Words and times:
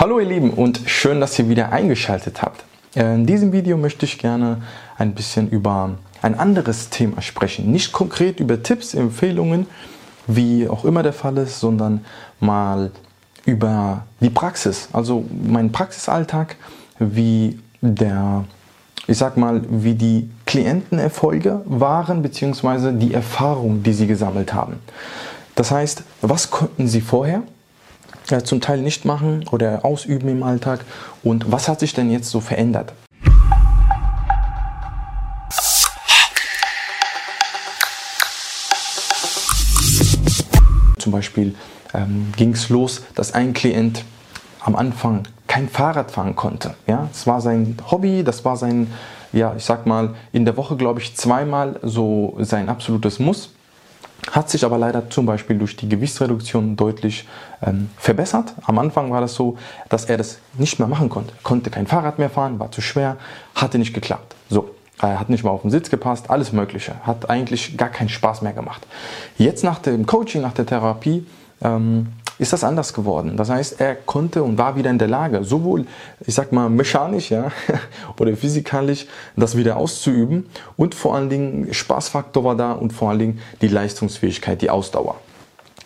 Hallo 0.00 0.20
ihr 0.20 0.26
Lieben 0.26 0.50
und 0.50 0.82
schön, 0.86 1.20
dass 1.20 1.36
ihr 1.40 1.48
wieder 1.48 1.72
eingeschaltet 1.72 2.40
habt. 2.40 2.62
Äh, 2.94 3.16
in 3.16 3.26
diesem 3.26 3.50
Video 3.50 3.76
möchte 3.76 4.06
ich 4.06 4.20
gerne 4.20 4.62
ein 4.96 5.12
bisschen 5.12 5.50
über 5.50 5.96
ein 6.22 6.38
anderes 6.38 6.88
Thema 6.88 7.20
sprechen. 7.20 7.72
Nicht 7.72 7.90
konkret 7.90 8.38
über 8.38 8.62
Tipps, 8.62 8.94
Empfehlungen, 8.94 9.66
wie 10.28 10.68
auch 10.68 10.84
immer 10.84 11.02
der 11.02 11.12
Fall 11.12 11.36
ist, 11.38 11.58
sondern 11.58 12.04
mal 12.38 12.92
über 13.44 14.06
die 14.20 14.30
Praxis, 14.30 14.88
also 14.92 15.24
meinen 15.44 15.72
Praxisalltag, 15.72 16.54
wie 17.00 17.58
der, 17.80 18.44
ich 19.08 19.18
sag 19.18 19.36
mal, 19.36 19.62
wie 19.68 19.94
die 19.94 20.30
Klientenerfolge 20.46 21.62
waren, 21.64 22.22
beziehungsweise 22.22 22.92
die 22.92 23.14
Erfahrung, 23.14 23.82
die 23.82 23.94
sie 23.94 24.06
gesammelt 24.06 24.54
haben. 24.54 24.76
Das 25.56 25.72
heißt, 25.72 26.04
was 26.22 26.52
konnten 26.52 26.86
sie 26.86 27.00
vorher? 27.00 27.42
Zum 28.44 28.60
Teil 28.60 28.78
nicht 28.78 29.04
machen 29.04 29.46
oder 29.50 29.84
ausüben 29.84 30.28
im 30.28 30.42
Alltag 30.42 30.84
und 31.22 31.50
was 31.50 31.68
hat 31.68 31.80
sich 31.80 31.94
denn 31.94 32.10
jetzt 32.10 32.30
so 32.30 32.40
verändert? 32.40 32.92
Zum 40.98 41.12
Beispiel 41.12 41.54
ähm, 41.94 42.32
ging 42.36 42.52
es 42.52 42.68
los, 42.68 43.02
dass 43.14 43.32
ein 43.32 43.54
Klient 43.54 44.04
am 44.60 44.76
Anfang 44.76 45.22
kein 45.46 45.68
Fahrrad 45.68 46.10
fahren 46.10 46.36
konnte. 46.36 46.74
Ja, 46.86 47.08
es 47.10 47.26
war 47.26 47.40
sein 47.40 47.76
Hobby, 47.90 48.22
das 48.22 48.44
war 48.44 48.56
sein, 48.56 48.92
ja, 49.32 49.54
ich 49.56 49.64
sag 49.64 49.86
mal, 49.86 50.14
in 50.32 50.44
der 50.44 50.56
Woche 50.56 50.76
glaube 50.76 51.00
ich 51.00 51.16
zweimal 51.16 51.80
so 51.82 52.36
sein 52.40 52.68
absolutes 52.68 53.18
Muss. 53.18 53.54
Hat 54.30 54.50
sich 54.50 54.64
aber 54.64 54.78
leider 54.78 55.08
zum 55.10 55.26
Beispiel 55.26 55.58
durch 55.58 55.76
die 55.76 55.88
Gewichtsreduktion 55.88 56.76
deutlich 56.76 57.26
ähm, 57.62 57.90
verbessert. 57.96 58.52
Am 58.64 58.78
Anfang 58.78 59.10
war 59.10 59.20
das 59.20 59.34
so, 59.34 59.56
dass 59.88 60.04
er 60.04 60.16
das 60.18 60.38
nicht 60.58 60.78
mehr 60.78 60.88
machen 60.88 61.08
konnte. 61.08 61.32
Konnte 61.42 61.70
kein 61.70 61.86
Fahrrad 61.86 62.18
mehr 62.18 62.30
fahren, 62.30 62.58
war 62.58 62.70
zu 62.70 62.80
schwer, 62.80 63.16
hatte 63.54 63.78
nicht 63.78 63.94
geklappt. 63.94 64.34
So, 64.50 64.70
er 65.00 65.20
hat 65.20 65.30
nicht 65.30 65.44
mal 65.44 65.50
auf 65.50 65.62
den 65.62 65.70
Sitz 65.70 65.88
gepasst, 65.88 66.30
alles 66.30 66.52
Mögliche. 66.52 66.94
Hat 67.06 67.30
eigentlich 67.30 67.76
gar 67.76 67.88
keinen 67.88 68.08
Spaß 68.08 68.42
mehr 68.42 68.52
gemacht. 68.52 68.86
Jetzt 69.38 69.64
nach 69.64 69.78
dem 69.78 70.04
Coaching, 70.04 70.42
nach 70.42 70.52
der 70.52 70.66
Therapie, 70.66 71.24
ähm, 71.62 72.08
ist 72.38 72.52
das 72.52 72.64
anders 72.64 72.94
geworden. 72.94 73.36
Das 73.36 73.50
heißt, 73.50 73.80
er 73.80 73.94
konnte 73.94 74.42
und 74.42 74.58
war 74.58 74.76
wieder 74.76 74.90
in 74.90 74.98
der 74.98 75.08
Lage, 75.08 75.44
sowohl, 75.44 75.86
ich 76.26 76.34
sag 76.34 76.52
mal, 76.52 76.68
mechanisch 76.68 77.30
ja, 77.30 77.50
oder 78.18 78.36
physikalisch 78.36 79.06
das 79.36 79.56
wieder 79.56 79.76
auszuüben 79.76 80.48
und 80.76 80.94
vor 80.94 81.14
allen 81.14 81.28
Dingen 81.28 81.74
Spaßfaktor 81.74 82.44
war 82.44 82.56
da 82.56 82.72
und 82.72 82.92
vor 82.92 83.10
allen 83.10 83.18
Dingen 83.18 83.40
die 83.60 83.68
Leistungsfähigkeit, 83.68 84.62
die 84.62 84.70
Ausdauer. 84.70 85.16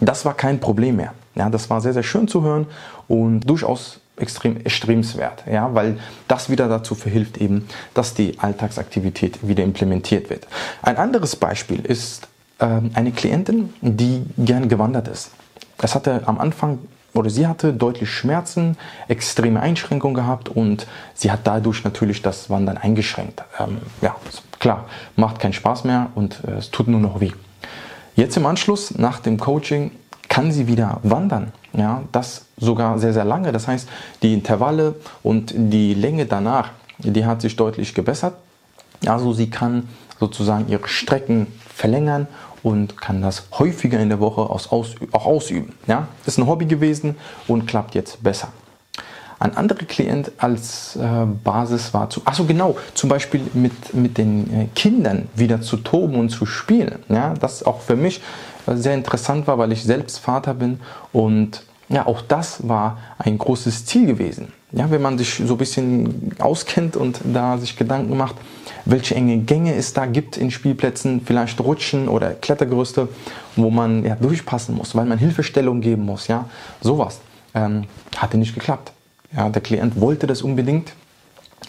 Das 0.01 0.25
war 0.25 0.35
kein 0.35 0.61
Problem 0.61 0.97
mehr. 0.97 1.15
Ja, 1.35 1.49
das 1.49 1.71
war 1.71 1.81
sehr, 1.81 1.95
sehr 1.95 2.03
schön 2.03 2.29
zu 2.29 2.43
hören 2.43 2.67
und 3.09 3.41
durchaus 3.49 4.01
extrem 4.17 4.61
erstrebenswert, 4.63 5.45
ja, 5.51 5.75
weil 5.75 5.99
das 6.29 6.51
wieder 6.51 6.69
dazu 6.69 6.95
verhilft 6.95 7.39
eben, 7.39 7.67
dass 7.95 8.13
die 8.13 8.39
Alltagsaktivität 8.39 9.47
wieder 9.47 9.65
implementiert 9.65 10.29
wird. 10.29 10.47
Ein 10.83 10.99
anderes 10.99 11.35
Beispiel 11.35 11.81
ist 11.81 12.29
ähm, 12.61 12.91
eine 12.93 13.13
Klientin, 13.13 13.73
die 13.81 14.23
gern 14.37 14.69
gewandert 14.69 15.09
ist. 15.09 15.31
Es 15.83 15.95
hatte 15.95 16.23
am 16.27 16.39
Anfang 16.39 16.79
oder 17.13 17.29
sie 17.29 17.47
hatte 17.47 17.75
deutlich 17.75 18.09
Schmerzen, 18.09 18.79
extreme 19.09 19.61
Einschränkungen 19.61 20.15
gehabt 20.15 20.49
und 20.49 20.87
sie 21.15 21.31
hat 21.31 21.41
dadurch 21.45 21.85
natürlich 21.85 22.23
das 22.23 22.49
Wandern 22.49 22.79
eingeschränkt. 22.79 23.43
Ähm, 23.59 23.79
ja, 24.01 24.17
klar, 24.59 24.87
macht 25.17 25.39
keinen 25.39 25.53
Spaß 25.53 25.85
mehr 25.85 26.09
und 26.15 26.43
äh, 26.47 26.53
es 26.53 26.71
tut 26.71 26.89
nur 26.89 27.01
noch 27.01 27.21
weh. 27.21 27.33
Jetzt 28.15 28.37
im 28.37 28.47
Anschluss 28.47 28.97
nach 28.97 29.21
dem 29.21 29.39
Coaching 29.39 29.91
kann 30.29 30.53
sie 30.53 30.67
wieder 30.69 31.01
wandern. 31.03 31.53
Ja, 31.75 32.03
das 32.13 32.47
sogar 32.57 32.99
sehr, 32.99 33.13
sehr 33.13 33.25
lange. 33.25 33.53
Das 33.53 33.69
heißt, 33.69 33.89
die 34.23 34.33
Intervalle 34.33 34.95
und 35.23 35.53
die 35.55 35.95
Länge 35.95 36.27
danach, 36.27 36.71
die 36.99 37.27
hat 37.27 37.43
sich 37.43 37.57
deutlich 37.57 37.95
gebessert. 37.95 38.35
Also 39.07 39.33
sie 39.33 39.51
kann 39.51 39.89
sozusagen 40.21 40.69
ihre 40.69 40.87
Strecken 40.87 41.49
verlängern 41.75 42.27
und 42.63 43.01
kann 43.01 43.23
das 43.23 43.45
häufiger 43.59 43.99
in 43.99 44.09
der 44.09 44.21
Woche 44.21 44.43
auch 44.43 45.27
ausüben. 45.27 45.75
Ja? 45.87 46.09
Ist 46.27 46.39
ein 46.39 46.47
Hobby 46.47 46.67
gewesen 46.67 47.17
und 47.49 47.67
klappt 47.67 47.95
jetzt 47.95 48.23
besser. 48.23 48.49
Ein 49.39 49.57
anderer 49.57 49.85
Klient 49.85 50.31
als 50.39 50.95
äh, 50.95 51.27
Basis 51.43 51.93
war 51.93 52.09
zu, 52.09 52.23
achso 52.25 52.45
genau, 52.45 52.77
zum 52.95 53.09
Beispiel 53.09 53.41
mit, 53.55 53.93
mit 53.93 54.17
den 54.17 54.53
äh, 54.55 54.67
Kindern 54.77 55.29
wieder 55.35 55.61
zu 55.61 55.79
toben 55.79 56.15
und 56.15 56.29
zu 56.29 56.47
spielen. 56.47 57.01
Ja? 57.09 57.35
Das 57.35 57.65
auch 57.65 57.81
für 57.81 57.97
mich 57.97 58.21
äh, 58.69 58.77
sehr 58.77 58.95
interessant 58.95 59.49
war, 59.49 59.59
weil 59.59 59.73
ich 59.73 59.83
selbst 59.83 60.19
Vater 60.19 60.55
bin 60.55 60.79
und 61.13 61.65
ja, 61.89 62.07
auch 62.07 62.23
das 62.23 62.69
war 62.69 62.99
ein 63.19 63.37
großes 63.37 63.85
Ziel 63.85 64.07
gewesen. 64.07 64.53
Ja, 64.71 64.91
wenn 64.91 65.03
man 65.03 65.19
sich 65.19 65.43
so 65.45 65.55
ein 65.55 65.59
bisschen 65.59 66.35
auskennt 66.39 66.97
und 66.97 67.21
da 67.25 67.59
sich 67.59 67.77
Gedanken 67.77 68.17
macht, 68.17 68.37
welche 68.85 69.15
enge 69.15 69.39
Gänge 69.39 69.75
es 69.75 69.93
da 69.93 70.07
gibt 70.07 70.37
in 70.37 70.51
Spielplätzen, 70.51 71.23
vielleicht 71.25 71.61
Rutschen 71.61 72.09
oder 72.09 72.31
Klettergerüste, 72.31 73.09
wo 73.57 73.71
man 73.71 74.05
ja, 74.05 74.17
durchpassen 74.17 74.77
muss, 74.77 74.95
weil 74.95 75.07
man 75.07 75.19
Hilfestellung 75.19 75.81
geben 75.81 76.05
muss, 76.05 76.29
ja, 76.29 76.49
sowas. 76.81 77.21
Ähm, 77.55 77.85
hatte 78.17 78.39
nicht 78.39 78.55
geklappt. 78.55 78.93
Ja, 79.37 79.49
der 79.49 79.63
Klient 79.63 80.01
wollte 80.01 80.27
das 80.27 80.43
unbedingt 80.43 80.93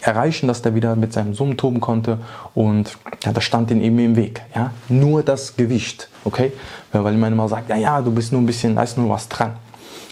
erreichen, 0.02 0.47
dass 0.47 0.62
der 0.62 0.75
wieder 0.75 0.96
mit 0.96 1.13
seinem 1.13 1.34
Sohn 1.34 1.56
toben 1.56 1.79
konnte 1.79 2.19
und 2.53 2.97
ja, 3.23 3.31
das 3.31 3.44
stand 3.44 3.72
ihm 3.72 3.81
eben 3.81 4.00
im 4.00 4.16
Weg. 4.16 4.41
Ja? 4.56 4.72
Nur 4.90 5.23
das 5.23 5.56
Gewicht, 5.56 6.09
okay? 6.25 6.52
Weil 6.91 7.16
man 7.16 7.34
immer 7.34 7.47
sagt, 7.47 7.69
ja, 7.69 7.78
ja, 7.78 8.02
du 8.02 8.12
bist 8.12 8.31
nur 8.31 8.41
ein 8.41 8.46
bisschen, 8.46 8.75
da 8.75 8.84
ist 8.84 8.97
nur 8.97 9.09
was 9.09 9.29
dran 9.29 9.53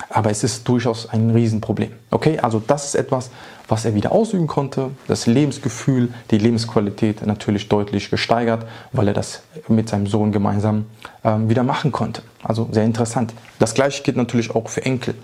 aber 0.10 0.30
es 0.30 0.44
ist 0.44 0.68
durchaus 0.68 1.10
ein 1.10 1.32
Riesenproblem. 1.32 1.92
Okay, 2.10 2.40
also 2.40 2.62
das 2.66 2.86
ist 2.86 2.96
etwas, 2.96 3.30
was 3.68 3.86
er 3.86 3.96
wieder 3.96 4.12
ausüben 4.12 4.48
konnte, 4.48 4.92
das 5.08 5.28
Lebensgefühl, 5.28 6.10
die 6.30 6.38
Lebensqualität 6.38 7.26
natürlich 7.26 7.70
deutlich 7.70 8.10
gesteigert, 8.10 8.66
weil 8.92 9.08
er 9.08 9.14
das 9.14 9.44
mit 9.68 9.90
seinem 9.90 10.08
Sohn 10.08 10.32
gemeinsam 10.32 10.86
ähm, 11.24 11.50
wieder 11.50 11.64
machen 11.64 11.92
konnte. 11.92 12.22
Also 12.44 12.68
sehr 12.72 12.84
interessant. 12.84 13.34
Das 13.60 13.74
gleiche 13.74 14.04
gilt 14.04 14.18
natürlich 14.18 14.54
auch 14.54 14.68
für 14.68 14.84
Enkel. 14.84 15.16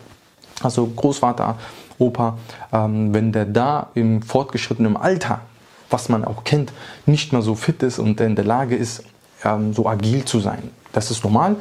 Also 0.61 0.87
Großvater, 0.87 1.57
Opa, 1.99 2.37
ähm, 2.71 3.13
wenn 3.13 3.31
der 3.31 3.45
da 3.45 3.89
im 3.95 4.21
fortgeschrittenen 4.21 4.95
Alter, 4.95 5.41
was 5.89 6.09
man 6.09 6.23
auch 6.25 6.43
kennt, 6.43 6.71
nicht 7.05 7.33
mehr 7.33 7.41
so 7.41 7.55
fit 7.55 7.83
ist 7.83 7.99
und 7.99 8.19
in 8.21 8.35
der 8.35 8.45
Lage 8.45 8.75
ist, 8.75 9.03
ähm, 9.43 9.73
so 9.73 9.87
agil 9.87 10.25
zu 10.25 10.39
sein. 10.39 10.71
Das 10.93 11.11
ist 11.11 11.23
normal 11.23 11.57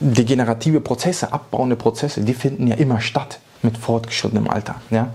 degenerative 0.00 0.80
Prozesse, 0.80 1.32
abbauende 1.32 1.76
Prozesse, 1.76 2.22
die 2.22 2.34
finden 2.34 2.66
ja 2.66 2.76
immer 2.76 3.00
statt 3.00 3.38
mit 3.62 3.76
fortgeschrittenem 3.76 4.48
Alter. 4.48 4.76
Ja? 4.90 5.12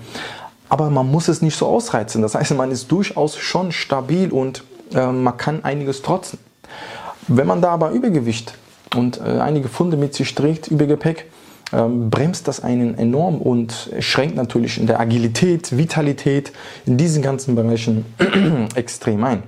Aber 0.69 0.89
man 0.89 1.09
muss 1.09 1.27
es 1.27 1.41
nicht 1.41 1.55
so 1.55 1.67
ausreizen. 1.67 2.21
Das 2.21 2.35
heißt, 2.35 2.55
man 2.55 2.71
ist 2.71 2.91
durchaus 2.91 3.37
schon 3.37 3.71
stabil 3.71 4.31
und 4.31 4.63
äh, 4.93 5.07
man 5.11 5.37
kann 5.37 5.63
einiges 5.63 6.01
trotzen. 6.01 6.39
Wenn 7.27 7.47
man 7.47 7.61
da 7.61 7.71
aber 7.71 7.91
Übergewicht 7.91 8.55
und 8.95 9.19
äh, 9.19 9.39
einige 9.39 9.67
Funde 9.67 9.97
mit 9.97 10.13
sich 10.13 10.33
trägt, 10.35 10.67
Übergepäck, 10.67 11.25
äh, 11.71 11.83
bremst 11.87 12.47
das 12.47 12.63
einen 12.63 12.97
enorm 12.97 13.41
und 13.41 13.89
schränkt 13.99 14.35
natürlich 14.35 14.79
in 14.79 14.85
der 14.85 14.99
Agilität, 14.99 15.75
Vitalität, 15.75 16.51
in 16.85 16.97
diesen 16.97 17.23
ganzen 17.23 17.55
Bereichen 17.55 18.05
extrem 18.75 19.23
ein. 19.23 19.43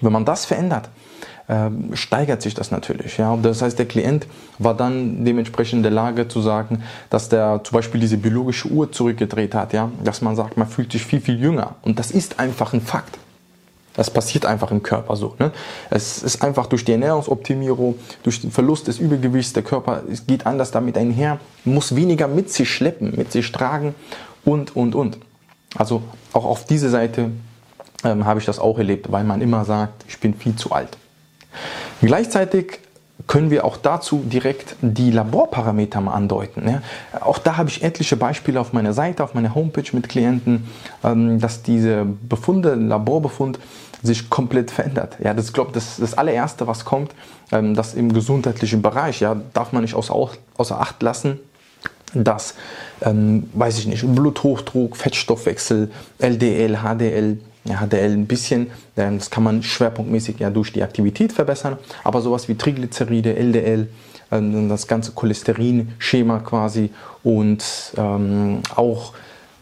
Wenn 0.00 0.12
man 0.12 0.24
das 0.24 0.46
verändert, 0.46 0.88
ähm, 1.48 1.94
steigert 1.94 2.42
sich 2.42 2.54
das 2.54 2.70
natürlich. 2.70 3.18
Ja? 3.18 3.36
Das 3.36 3.62
heißt, 3.62 3.78
der 3.78 3.86
Klient 3.86 4.26
war 4.58 4.74
dann 4.74 5.24
dementsprechend 5.24 5.78
in 5.78 5.82
der 5.82 5.92
Lage 5.92 6.28
zu 6.28 6.40
sagen, 6.40 6.82
dass 7.10 7.28
der 7.28 7.60
zum 7.64 7.74
Beispiel 7.76 8.00
diese 8.00 8.16
biologische 8.16 8.68
Uhr 8.68 8.90
zurückgedreht 8.90 9.54
hat, 9.54 9.72
ja? 9.72 9.90
dass 10.02 10.22
man 10.22 10.36
sagt, 10.36 10.56
man 10.56 10.66
fühlt 10.66 10.92
sich 10.92 11.04
viel, 11.04 11.20
viel 11.20 11.40
jünger. 11.40 11.76
Und 11.82 11.98
das 11.98 12.10
ist 12.10 12.40
einfach 12.40 12.72
ein 12.72 12.80
Fakt. 12.80 13.18
Das 13.94 14.10
passiert 14.10 14.44
einfach 14.44 14.72
im 14.72 14.82
Körper 14.82 15.14
so. 15.14 15.36
Ne? 15.38 15.52
Es 15.88 16.22
ist 16.22 16.42
einfach 16.42 16.66
durch 16.66 16.84
die 16.84 16.92
Ernährungsoptimierung, 16.92 17.94
durch 18.24 18.40
den 18.40 18.50
Verlust 18.50 18.88
des 18.88 18.98
Übergewichts, 18.98 19.52
der 19.52 19.62
Körper 19.62 20.02
geht 20.26 20.46
anders 20.46 20.72
damit 20.72 20.98
einher, 20.98 21.38
muss 21.64 21.94
weniger 21.94 22.26
mit 22.26 22.50
sich 22.50 22.68
schleppen, 22.68 23.14
mit 23.16 23.30
sich 23.30 23.52
tragen 23.52 23.94
und, 24.44 24.74
und, 24.74 24.96
und. 24.96 25.18
Also 25.76 26.02
auch 26.32 26.44
auf 26.44 26.64
diese 26.64 26.90
Seite 26.90 27.30
ähm, 28.02 28.24
habe 28.24 28.40
ich 28.40 28.46
das 28.46 28.58
auch 28.58 28.78
erlebt, 28.78 29.12
weil 29.12 29.22
man 29.22 29.40
immer 29.40 29.64
sagt, 29.64 30.04
ich 30.08 30.18
bin 30.18 30.34
viel 30.34 30.56
zu 30.56 30.72
alt. 30.72 30.98
Gleichzeitig 32.00 32.80
können 33.26 33.50
wir 33.50 33.64
auch 33.64 33.76
dazu 33.76 34.22
direkt 34.24 34.76
die 34.82 35.10
Laborparameter 35.10 36.00
mal 36.00 36.12
andeuten. 36.12 36.68
Ja. 36.68 36.82
Auch 37.20 37.38
da 37.38 37.56
habe 37.56 37.70
ich 37.70 37.82
etliche 37.82 38.16
Beispiele 38.16 38.60
auf 38.60 38.72
meiner 38.72 38.92
Seite, 38.92 39.24
auf 39.24 39.34
meiner 39.34 39.54
Homepage 39.54 39.88
mit 39.92 40.08
Klienten, 40.08 40.68
ähm, 41.02 41.40
dass 41.40 41.62
diese 41.62 42.04
Befunde, 42.04 42.74
Laborbefund 42.74 43.58
sich 44.02 44.28
komplett 44.28 44.70
verändert. 44.70 45.16
Ja, 45.22 45.32
das 45.32 45.52
glaube 45.52 45.72
das, 45.72 45.96
das 45.96 46.18
allererste, 46.18 46.66
was 46.66 46.84
kommt, 46.84 47.12
ähm, 47.50 47.74
das 47.74 47.94
im 47.94 48.12
gesundheitlichen 48.12 48.82
Bereich, 48.82 49.20
ja, 49.20 49.36
darf 49.54 49.72
man 49.72 49.82
nicht 49.82 49.94
außer, 49.94 50.14
außer 50.56 50.80
Acht 50.80 51.02
lassen, 51.02 51.40
dass, 52.12 52.54
ähm, 53.00 53.48
weiß 53.54 53.78
ich 53.78 53.86
nicht, 53.86 54.04
Bluthochdruck, 54.06 54.96
Fettstoffwechsel, 54.96 55.90
LDL, 56.18 56.78
HDL, 56.82 57.38
ja, 57.64 57.86
HDL 57.86 58.12
ein 58.12 58.26
bisschen, 58.26 58.70
das 58.94 59.30
kann 59.30 59.42
man 59.42 59.62
schwerpunktmäßig 59.62 60.38
ja 60.38 60.50
durch 60.50 60.72
die 60.72 60.82
Aktivität 60.82 61.32
verbessern, 61.32 61.78
aber 62.02 62.20
sowas 62.20 62.48
wie 62.48 62.56
Triglyceride, 62.56 63.36
LDL, 63.36 63.88
ähm, 64.30 64.68
das 64.68 64.86
ganze 64.86 65.12
Cholesterin-Schema 65.12 66.40
quasi 66.40 66.90
und 67.22 67.64
ähm, 67.96 68.60
auch 68.74 69.14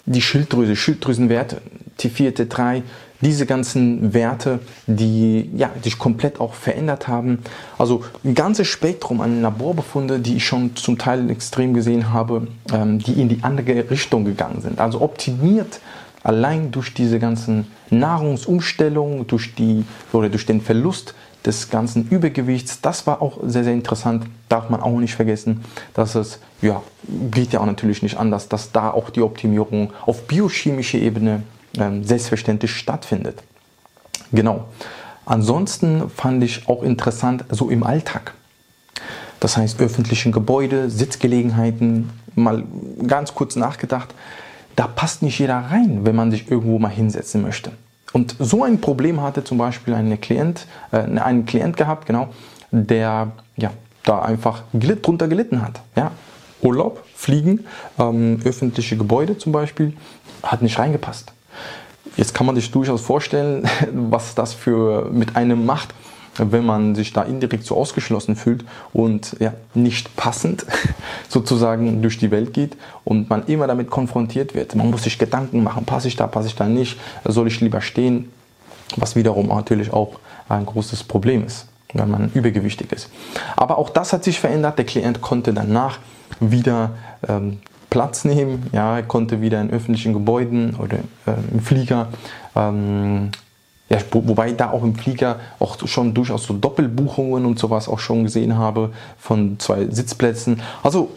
die 0.04 0.22
Schilddrüse, 0.22 0.74
Schilddrüsenwerte, 0.74 1.62
T4, 1.98 2.34
T3, 2.36 2.82
diese 3.20 3.46
ganzen 3.46 4.12
Werte, 4.14 4.58
die 4.88 5.48
ja, 5.54 5.70
sich 5.80 5.98
komplett 5.98 6.40
auch 6.40 6.54
verändert 6.54 7.06
haben. 7.06 7.38
Also 7.78 8.02
ein 8.24 8.34
ganzes 8.34 8.66
Spektrum 8.66 9.20
an 9.20 9.42
Laborbefunde, 9.42 10.18
die 10.18 10.36
ich 10.36 10.44
schon 10.44 10.74
zum 10.74 10.98
Teil 10.98 11.30
extrem 11.30 11.72
gesehen 11.72 12.12
habe, 12.12 12.48
ähm, 12.72 12.98
die 12.98 13.12
in 13.12 13.28
die 13.28 13.38
andere 13.42 13.88
Richtung 13.90 14.24
gegangen 14.24 14.60
sind. 14.60 14.80
Also 14.80 15.00
optimiert 15.00 15.80
allein 16.22 16.70
durch 16.70 16.94
diese 16.94 17.18
ganzen 17.18 17.66
Nahrungsumstellungen, 17.90 19.26
durch, 19.26 19.54
die, 19.54 19.84
oder 20.12 20.28
durch 20.28 20.46
den 20.46 20.60
Verlust 20.60 21.14
des 21.44 21.70
ganzen 21.70 22.08
Übergewichts. 22.08 22.80
Das 22.80 23.06
war 23.06 23.20
auch 23.20 23.38
sehr, 23.44 23.64
sehr 23.64 23.72
interessant. 23.72 24.26
Darf 24.48 24.70
man 24.70 24.80
auch 24.80 24.98
nicht 24.98 25.14
vergessen, 25.14 25.64
dass 25.94 26.14
es, 26.14 26.38
ja, 26.60 26.82
geht 27.30 27.52
ja 27.52 27.60
auch 27.60 27.66
natürlich 27.66 28.02
nicht 28.02 28.16
anders, 28.16 28.48
dass 28.48 28.72
da 28.72 28.90
auch 28.90 29.10
die 29.10 29.22
Optimierung 29.22 29.92
auf 30.06 30.26
biochemischer 30.28 30.98
Ebene 30.98 31.42
ähm, 31.76 32.04
selbstverständlich 32.04 32.70
stattfindet. 32.72 33.42
Genau. 34.30 34.66
Ansonsten 35.24 36.10
fand 36.10 36.42
ich 36.42 36.68
auch 36.68 36.82
interessant, 36.82 37.44
so 37.50 37.70
im 37.70 37.82
Alltag. 37.84 38.34
Das 39.40 39.56
heißt, 39.56 39.80
öffentliche 39.80 40.30
Gebäude, 40.30 40.90
Sitzgelegenheiten, 40.90 42.10
mal 42.34 42.64
ganz 43.06 43.34
kurz 43.34 43.56
nachgedacht, 43.56 44.14
da 44.76 44.86
passt 44.86 45.22
nicht 45.22 45.38
jeder 45.38 45.58
rein, 45.58 46.04
wenn 46.04 46.16
man 46.16 46.30
sich 46.30 46.50
irgendwo 46.50 46.78
mal 46.78 46.88
hinsetzen 46.88 47.42
möchte. 47.42 47.72
Und 48.12 48.36
so 48.38 48.62
ein 48.64 48.80
Problem 48.80 49.22
hatte 49.22 49.42
zum 49.42 49.58
Beispiel 49.58 49.94
eine 49.94 50.18
Klient, 50.18 50.66
äh, 50.90 50.98
einen 50.98 51.46
Klient 51.46 51.76
gehabt, 51.76 52.06
genau, 52.06 52.28
der 52.70 53.32
ja, 53.56 53.70
da 54.04 54.20
einfach 54.20 54.62
glitt, 54.78 55.06
drunter 55.06 55.28
gelitten 55.28 55.62
hat. 55.62 55.80
Ja. 55.96 56.12
Urlaub, 56.60 57.04
Fliegen, 57.14 57.66
ähm, 57.98 58.40
öffentliche 58.44 58.96
Gebäude 58.96 59.36
zum 59.36 59.52
Beispiel, 59.52 59.94
hat 60.42 60.62
nicht 60.62 60.78
reingepasst. 60.78 61.32
Jetzt 62.16 62.34
kann 62.34 62.46
man 62.46 62.54
sich 62.54 62.70
durchaus 62.70 63.00
vorstellen, 63.00 63.68
was 63.92 64.34
das 64.34 64.54
für 64.54 65.10
mit 65.10 65.36
einem 65.36 65.66
macht, 65.66 65.94
wenn 66.38 66.64
man 66.64 66.94
sich 66.94 67.12
da 67.12 67.22
indirekt 67.22 67.64
so 67.64 67.76
ausgeschlossen 67.76 68.36
fühlt 68.36 68.64
und 68.92 69.36
ja, 69.38 69.52
nicht 69.74 70.16
passend 70.16 70.64
sozusagen 71.28 72.02
durch 72.02 72.18
die 72.18 72.30
Welt 72.30 72.54
geht 72.54 72.76
und 73.04 73.28
man 73.28 73.44
immer 73.46 73.66
damit 73.66 73.90
konfrontiert 73.90 74.54
wird. 74.54 74.74
Man 74.74 74.90
muss 74.90 75.04
sich 75.04 75.18
Gedanken 75.18 75.62
machen, 75.62 75.84
passe 75.84 76.08
ich 76.08 76.16
da, 76.16 76.26
passe 76.26 76.48
ich 76.48 76.54
da 76.54 76.66
nicht, 76.66 76.98
soll 77.24 77.48
ich 77.48 77.60
lieber 77.60 77.80
stehen, 77.80 78.30
was 78.96 79.16
wiederum 79.16 79.48
natürlich 79.48 79.92
auch 79.92 80.18
ein 80.48 80.66
großes 80.66 81.04
Problem 81.04 81.44
ist, 81.44 81.66
wenn 81.92 82.10
man 82.10 82.30
übergewichtig 82.34 82.92
ist. 82.92 83.10
Aber 83.56 83.78
auch 83.78 83.90
das 83.90 84.12
hat 84.12 84.24
sich 84.24 84.38
verändert. 84.38 84.78
Der 84.78 84.84
Klient 84.84 85.20
konnte 85.20 85.52
danach 85.52 85.98
wieder 86.40 86.90
ähm, 87.28 87.58
Platz 87.90 88.24
nehmen. 88.24 88.70
Ja, 88.72 89.02
konnte 89.02 89.40
wieder 89.40 89.60
in 89.60 89.70
öffentlichen 89.70 90.12
Gebäuden 90.14 90.76
oder 90.76 90.98
äh, 91.26 91.34
im 91.52 91.60
Flieger 91.60 92.08
ähm, 92.56 93.30
ja, 93.92 93.98
wobei 94.10 94.52
da 94.52 94.70
auch 94.70 94.82
im 94.82 94.94
Flieger 94.94 95.38
auch 95.58 95.76
schon 95.86 96.14
durchaus 96.14 96.44
so 96.44 96.54
Doppelbuchungen 96.54 97.44
und 97.44 97.58
sowas 97.58 97.88
auch 97.88 97.98
schon 97.98 98.24
gesehen 98.24 98.56
habe 98.56 98.90
von 99.18 99.58
zwei 99.58 99.86
Sitzplätzen. 99.90 100.62
Also 100.82 101.10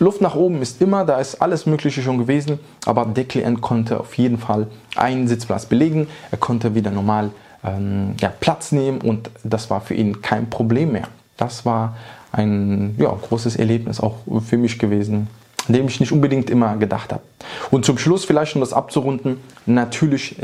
Luft 0.00 0.20
nach 0.20 0.34
oben 0.34 0.60
ist 0.60 0.82
immer, 0.82 1.06
da 1.06 1.18
ist 1.18 1.40
alles 1.40 1.64
Mögliche 1.64 2.02
schon 2.02 2.18
gewesen, 2.18 2.58
aber 2.84 3.06
der 3.06 3.24
Klient 3.24 3.62
konnte 3.62 3.98
auf 3.98 4.14
jeden 4.18 4.36
Fall 4.36 4.66
einen 4.96 5.28
Sitzplatz 5.28 5.64
belegen. 5.64 6.08
Er 6.30 6.36
konnte 6.36 6.74
wieder 6.74 6.90
normal 6.90 7.30
ähm, 7.64 8.14
ja, 8.20 8.28
Platz 8.28 8.70
nehmen 8.70 9.00
und 9.00 9.30
das 9.42 9.70
war 9.70 9.80
für 9.80 9.94
ihn 9.94 10.20
kein 10.20 10.50
Problem 10.50 10.92
mehr. 10.92 11.08
Das 11.38 11.64
war 11.64 11.96
ein 12.32 12.96
ja, 12.98 13.08
großes 13.08 13.56
Erlebnis 13.56 13.98
auch 13.98 14.16
für 14.46 14.58
mich 14.58 14.78
gewesen, 14.78 15.28
an 15.68 15.74
dem 15.74 15.86
ich 15.86 16.00
nicht 16.00 16.12
unbedingt 16.12 16.50
immer 16.50 16.76
gedacht 16.76 17.14
habe. 17.14 17.22
Und 17.70 17.86
zum 17.86 17.96
Schluss 17.96 18.26
vielleicht, 18.26 18.54
um 18.56 18.60
das 18.60 18.74
abzurunden, 18.74 19.38
natürlich 19.64 20.36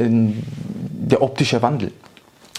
der 1.07 1.23
optische 1.23 1.63
Wandel. 1.63 1.93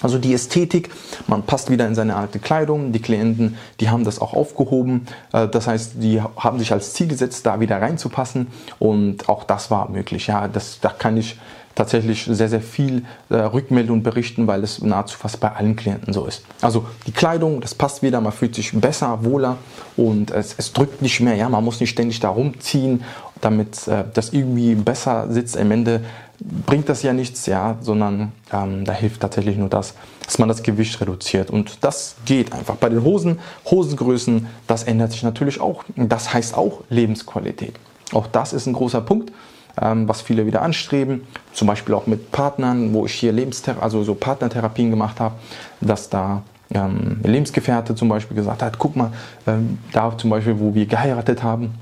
Also 0.02 0.20
die 0.20 0.34
Ästhetik, 0.34 0.92
man 1.26 1.44
passt 1.44 1.72
wieder 1.72 1.88
in 1.88 1.96
seine 1.96 2.16
alte 2.16 2.38
Kleidung, 2.38 2.92
die 2.92 3.02
Klienten, 3.02 3.58
die 3.80 3.90
haben 3.90 4.04
das 4.04 4.20
auch 4.20 4.34
aufgehoben, 4.34 5.08
äh, 5.34 5.48
das 5.48 5.66
heißt, 5.66 5.94
die 5.96 6.22
haben 6.22 6.60
sich 6.60 6.72
als 6.72 6.94
Ziel 6.94 7.08
gesetzt, 7.08 7.46
da 7.48 7.60
wieder 7.60 7.82
reinzupassen 7.82 8.48
und 8.78 9.28
auch 9.28 9.44
das 9.44 9.72
war 9.72 9.90
möglich. 9.90 10.28
Ja, 10.28 10.48
das, 10.48 10.80
da 10.82 10.90
kann 10.90 11.18
ich 11.18 11.40
tatsächlich 11.78 12.26
sehr, 12.26 12.50
sehr 12.50 12.62
viel 12.62 13.06
äh, 13.30 13.36
Rückmeldungen 13.36 14.02
berichten, 14.02 14.48
weil 14.48 14.64
es 14.64 14.82
nahezu 14.82 15.16
fast 15.16 15.40
bei 15.40 15.52
allen 15.52 15.76
Klienten 15.76 16.12
so 16.12 16.26
ist. 16.26 16.44
Also 16.60 16.88
die 17.06 17.12
Kleidung, 17.12 17.62
das 17.62 17.76
passt 17.76 18.02
wieder, 18.02 18.20
man 18.20 18.32
fühlt 18.32 18.56
sich 18.56 18.72
besser, 18.74 19.20
wohler 19.24 19.58
und 19.96 20.32
es, 20.32 20.56
es 20.58 20.74
drückt 20.74 21.04
nicht 21.04 21.20
mehr. 21.20 21.36
Ja, 21.36 21.48
man 21.50 21.64
muss 21.64 21.80
nicht 21.80 21.92
ständig 21.92 22.20
da 22.20 22.30
rumziehen, 22.30 23.04
damit 23.42 23.88
äh, 23.88 24.06
das 24.12 24.34
irgendwie 24.34 24.74
besser 24.74 25.32
sitzt. 25.32 25.56
Am 25.56 25.70
Ende 25.70 26.02
bringt 26.40 26.90
das 26.90 27.04
ja 27.04 27.14
nichts, 27.14 27.46
ja, 27.46 27.78
sondern 27.82 28.32
ähm, 28.52 28.84
da 28.84 28.94
hilft 28.94 29.22
tatsächlich 29.22 29.56
nur 29.56 29.70
das, 29.70 29.94
dass 30.26 30.40
man 30.40 30.50
das 30.50 30.64
Gewicht 30.64 31.00
reduziert. 31.00 31.52
Und 31.52 31.84
das 31.84 32.16
geht 32.26 32.54
einfach. 32.54 32.76
Bei 32.78 32.90
den 32.90 33.04
Hosen, 33.04 33.38
Hosengrößen, 33.70 34.48
das 34.66 34.84
ändert 34.84 35.12
sich 35.12 35.22
natürlich 35.22 35.62
auch. 35.62 35.84
Das 35.96 36.34
heißt 36.34 36.58
auch 36.58 36.82
Lebensqualität. 36.90 37.76
Auch 38.14 38.26
das 38.26 38.54
ist 38.54 38.66
ein 38.66 38.74
großer 38.74 39.02
Punkt. 39.02 39.32
Ähm, 39.80 40.08
was 40.08 40.22
viele 40.22 40.46
wieder 40.48 40.64
anstreben, 40.64 41.28
zum 41.54 41.68
Beispiel 41.68 41.94
auch 41.94 42.08
mit 42.08 42.32
Partnern, 42.32 42.94
wo 42.94 43.06
ich 43.06 43.14
hier 43.14 43.32
Lebensther 43.32 43.76
also 43.82 44.04
so 44.04 44.16
Partnertherapien 44.16 44.90
gemacht 44.90 45.20
habe, 45.20 45.36
dass 45.82 46.10
da 46.10 46.42
ähm, 46.74 47.20
Lebensgefährte 47.24 47.94
zum 47.94 48.10
Beispiel 48.10 48.36
gesagt 48.36 48.64
hat, 48.64 48.80
guck 48.80 48.96
mal, 48.96 49.12
ähm, 49.46 49.78
da 49.94 50.18
zum 50.18 50.32
Beispiel, 50.32 50.60
wo 50.60 50.74
wir 50.74 50.86
geheiratet 50.86 51.44
haben, 51.44 51.76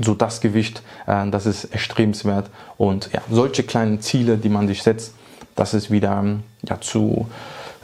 so 0.00 0.14
das 0.14 0.40
Gewicht, 0.40 0.82
äh, 1.06 1.28
das 1.30 1.46
ist 1.46 1.64
erstrebenswert. 1.64 2.50
Und 2.76 3.10
ja, 3.12 3.20
solche 3.30 3.62
kleinen 3.62 4.00
Ziele, 4.00 4.36
die 4.36 4.48
man 4.48 4.66
sich 4.66 4.82
setzt, 4.82 5.14
dass 5.54 5.74
es 5.74 5.90
wieder 5.90 6.24
ja, 6.68 6.80
zu 6.80 7.26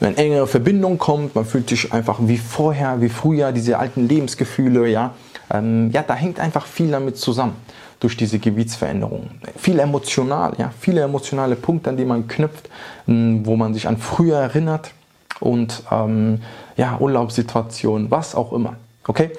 eine 0.01 0.17
engere 0.17 0.47
Verbindung 0.47 0.97
kommt, 0.97 1.35
man 1.35 1.45
fühlt 1.45 1.69
sich 1.69 1.93
einfach 1.93 2.17
wie 2.19 2.37
vorher, 2.37 2.99
wie 2.99 3.07
früher, 3.07 3.53
diese 3.53 3.79
alten 3.79 4.09
Lebensgefühle, 4.09 4.89
ja, 4.89 5.13
ähm, 5.49 5.91
ja, 5.91 6.03
da 6.03 6.15
hängt 6.15 6.39
einfach 6.39 6.65
viel 6.65 6.91
damit 6.91 7.17
zusammen 7.17 7.55
durch 7.99 8.17
diese 8.17 8.39
Gewichtsveränderung. 8.39 9.29
Viel 9.55 9.79
emotional, 9.79 10.53
ja, 10.57 10.71
viele 10.79 11.01
emotionale 11.01 11.55
Punkte, 11.55 11.89
an 11.89 11.97
die 11.97 12.05
man 12.05 12.27
knüpft, 12.27 12.69
wo 13.05 13.55
man 13.55 13.73
sich 13.73 13.87
an 13.87 13.97
früher 13.97 14.37
erinnert 14.37 14.91
und 15.39 15.83
ähm, 15.91 16.41
ja, 16.77 16.97
Urlaubssituationen, 16.99 18.11
was 18.11 18.35
auch 18.35 18.53
immer. 18.53 18.75
Okay, 19.07 19.31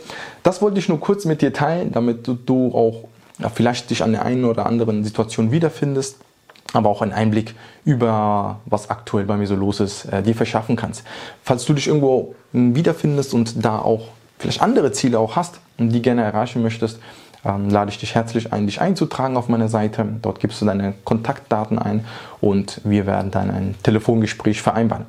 das 0.43 0.63
wollte 0.63 0.79
ich 0.79 0.89
nur 0.89 1.01
kurz 1.01 1.25
mit 1.25 1.43
dir 1.43 1.53
teilen, 1.53 1.91
damit 1.93 2.29
du 2.47 2.73
auch 2.73 3.09
ja, 3.39 3.49
vielleicht 3.49 3.91
dich 3.91 4.03
an 4.03 4.13
der 4.13 4.25
einen 4.25 4.45
oder 4.45 4.67
anderen 4.67 5.05
Situation 5.05 5.51
wiederfindest, 5.51 6.19
aber 6.73 6.89
auch 6.89 7.03
einen 7.03 7.13
Einblick 7.13 7.55
über 7.85 8.61
was 8.65 8.91
aktuell 8.91 9.25
bei 9.25 9.37
mir 9.37 9.47
so 9.47 9.57
los 9.57 9.81
ist, 9.81 10.07
äh, 10.07 10.23
dir 10.23 10.35
verschaffen 10.35 10.77
kannst. 10.77 11.05
Falls 11.43 11.65
du 11.65 11.73
dich 11.73 11.89
irgendwo 11.89 12.35
wiederfindest 12.53 13.35
und 13.35 13.65
da 13.65 13.79
auch 13.79 14.09
vielleicht 14.39 14.63
andere 14.63 14.93
Ziele 14.93 15.19
auch 15.19 15.37
hast 15.37 15.61
und 15.79 15.91
die 15.91 16.03
gerne 16.03 16.23
erreichen 16.23 16.63
möchtest, 16.63 17.01
ähm, 17.45 17.71
lade 17.71 17.91
ich 17.91 17.99
dich 17.99 18.15
herzlich 18.15 18.53
ein, 18.53 18.67
dich 18.67 18.81
einzutragen 18.81 19.37
auf 19.37 19.49
meiner 19.49 19.69
Seite. 19.69 20.07
Dort 20.23 20.41
gibst 20.41 20.61
du 20.61 20.67
deine 20.67 20.95
Kontaktdaten 21.05 21.79
ein 21.79 22.05
und 22.41 22.81
wir 22.85 23.07
werden 23.07 23.31
dann 23.31 23.51
ein 23.51 23.75
Telefongespräch 23.83 24.63
vereinbaren. 24.63 25.07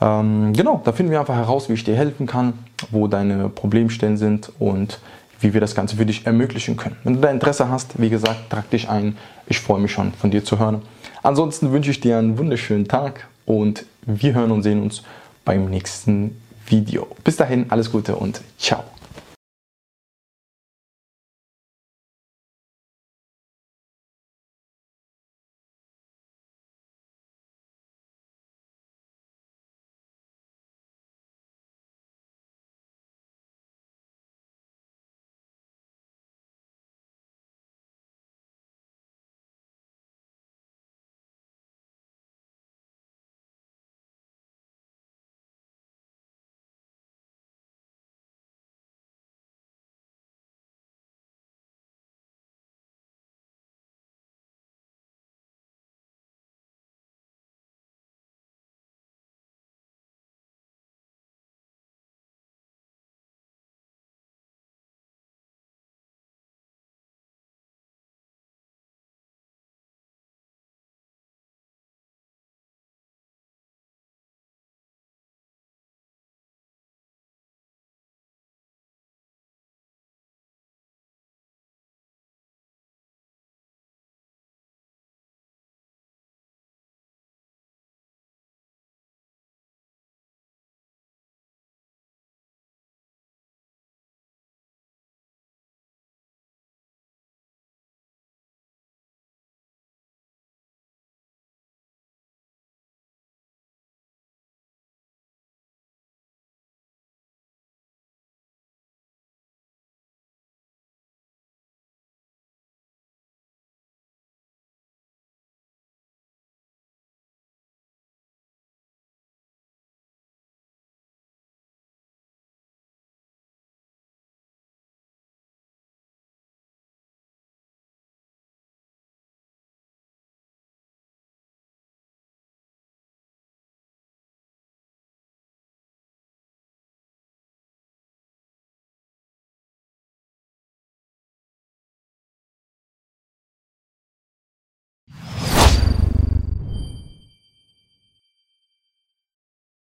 Ähm, 0.00 0.52
genau, 0.52 0.80
da 0.84 0.92
finden 0.92 1.12
wir 1.12 1.20
einfach 1.20 1.36
heraus, 1.36 1.68
wie 1.68 1.74
ich 1.74 1.84
dir 1.84 1.96
helfen 1.96 2.26
kann, 2.26 2.54
wo 2.90 3.06
deine 3.06 3.48
Problemstellen 3.48 4.16
sind 4.16 4.52
und 4.58 4.98
wie 5.40 5.52
wir 5.54 5.60
das 5.60 5.74
Ganze 5.74 5.96
für 5.96 6.06
dich 6.06 6.26
ermöglichen 6.26 6.76
können. 6.76 6.96
Wenn 7.04 7.14
du 7.14 7.20
da 7.20 7.30
Interesse 7.30 7.68
hast, 7.68 8.00
wie 8.00 8.10
gesagt, 8.10 8.50
trag 8.50 8.70
dich 8.70 8.88
ein. 8.88 9.16
Ich 9.46 9.60
freue 9.60 9.80
mich 9.80 9.92
schon 9.92 10.12
von 10.12 10.30
dir 10.30 10.44
zu 10.44 10.58
hören. 10.58 10.82
Ansonsten 11.22 11.72
wünsche 11.72 11.90
ich 11.90 12.00
dir 12.00 12.18
einen 12.18 12.38
wunderschönen 12.38 12.88
Tag 12.88 13.28
und 13.46 13.84
wir 14.02 14.34
hören 14.34 14.50
und 14.50 14.62
sehen 14.62 14.82
uns 14.82 15.02
beim 15.44 15.66
nächsten 15.66 16.36
Video. 16.66 17.06
Bis 17.24 17.36
dahin, 17.36 17.66
alles 17.70 17.90
Gute 17.90 18.16
und 18.16 18.40
ciao. 18.58 18.84